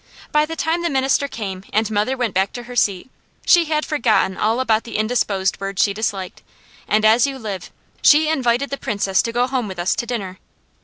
[0.31, 3.11] By the time the minister came and mother went back to her seat,
[3.45, 6.41] she had forgotten all about the "indisposed" word she disliked,
[6.87, 7.69] and as you live!
[8.01, 10.39] she invited the Princess to go home with us to dinner.